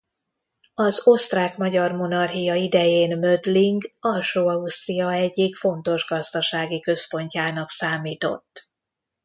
Az 0.73 1.07
Osztrák–Magyar 1.07 1.91
Monarchia 1.91 2.55
idején 2.55 3.17
Mödling 3.19 3.81
Alsó-Ausztria 3.99 5.11
egyik 5.11 5.55
fontos 5.55 6.05
gazdasági 6.07 6.79
központjának 6.79 7.69
számított. 7.69 8.71